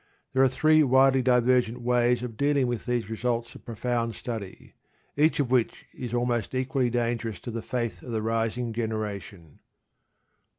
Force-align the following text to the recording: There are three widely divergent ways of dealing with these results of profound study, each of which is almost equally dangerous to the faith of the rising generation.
There 0.33 0.41
are 0.41 0.49
three 0.49 0.81
widely 0.81 1.21
divergent 1.21 1.79
ways 1.79 2.23
of 2.23 2.35
dealing 2.35 2.65
with 2.65 2.87
these 2.87 3.07
results 3.07 3.53
of 3.53 3.63
profound 3.63 4.15
study, 4.15 4.73
each 5.15 5.39
of 5.39 5.51
which 5.51 5.85
is 5.93 6.11
almost 6.11 6.55
equally 6.55 6.89
dangerous 6.89 7.39
to 7.41 7.51
the 7.51 7.61
faith 7.61 8.01
of 8.01 8.09
the 8.11 8.23
rising 8.23 8.73
generation. 8.73 9.59